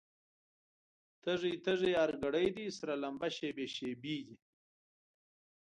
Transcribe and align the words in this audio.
تږی، 1.23 1.53
تږی 1.65 1.91
هر 2.01 2.11
ګړی 2.23 2.47
دی، 2.57 2.65
سره 2.77 2.93
لمبه 3.03 3.29
شېبې 3.35 3.67
شېبې 3.75 4.17
دي 4.27 4.35